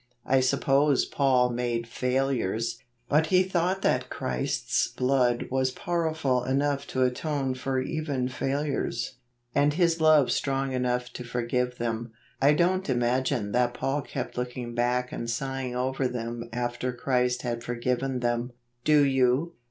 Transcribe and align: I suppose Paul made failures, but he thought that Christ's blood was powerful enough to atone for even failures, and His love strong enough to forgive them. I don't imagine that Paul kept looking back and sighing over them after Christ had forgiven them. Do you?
I 0.25 0.39
suppose 0.39 1.05
Paul 1.05 1.51
made 1.51 1.85
failures, 1.87 2.79
but 3.07 3.27
he 3.27 3.43
thought 3.43 3.83
that 3.83 4.09
Christ's 4.09 4.87
blood 4.87 5.47
was 5.51 5.69
powerful 5.69 6.43
enough 6.43 6.87
to 6.87 7.03
atone 7.03 7.53
for 7.53 7.79
even 7.79 8.27
failures, 8.27 9.17
and 9.53 9.75
His 9.75 10.01
love 10.01 10.31
strong 10.31 10.71
enough 10.71 11.13
to 11.13 11.23
forgive 11.23 11.77
them. 11.77 12.13
I 12.41 12.53
don't 12.53 12.89
imagine 12.89 13.51
that 13.51 13.75
Paul 13.75 14.01
kept 14.01 14.37
looking 14.39 14.73
back 14.73 15.11
and 15.11 15.29
sighing 15.29 15.75
over 15.75 16.07
them 16.07 16.49
after 16.51 16.91
Christ 16.93 17.43
had 17.43 17.63
forgiven 17.63 18.21
them. 18.21 18.53
Do 18.83 19.03
you? 19.03 19.53